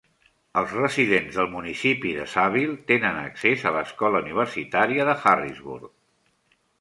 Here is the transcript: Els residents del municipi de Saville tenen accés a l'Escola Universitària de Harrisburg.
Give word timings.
Els 0.59 0.71
residents 0.75 1.35
del 1.41 1.49
municipi 1.51 2.13
de 2.19 2.25
Saville 2.31 2.77
tenen 2.91 3.19
accés 3.25 3.65
a 3.65 3.73
l'Escola 3.75 4.23
Universitària 4.25 5.07
de 5.11 5.15
Harrisburg. 5.33 5.93